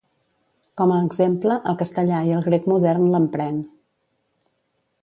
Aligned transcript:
Com 0.81 0.93
a 0.95 1.01
exemple, 1.09 1.57
el 1.73 1.77
castellà 1.83 2.23
i 2.31 2.35
el 2.39 2.43
grec 2.49 2.67
modern 2.73 3.07
l'empren. 3.13 3.65